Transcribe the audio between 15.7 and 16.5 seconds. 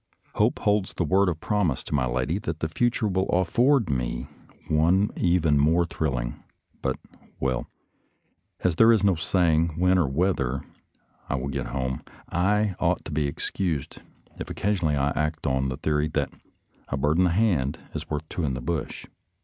theory that"